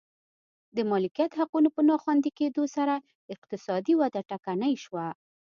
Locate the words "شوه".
4.83-5.07